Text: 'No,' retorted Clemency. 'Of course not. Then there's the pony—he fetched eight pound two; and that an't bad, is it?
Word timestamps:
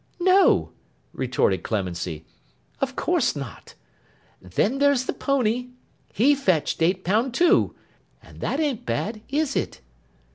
'No,' 0.19 0.71
retorted 1.13 1.61
Clemency. 1.61 2.25
'Of 2.79 2.95
course 2.95 3.35
not. 3.35 3.75
Then 4.41 4.79
there's 4.79 5.05
the 5.05 5.13
pony—he 5.13 6.33
fetched 6.33 6.81
eight 6.81 7.03
pound 7.03 7.35
two; 7.35 7.75
and 8.19 8.39
that 8.41 8.59
an't 8.59 8.83
bad, 8.83 9.21
is 9.29 9.55
it? 9.55 9.79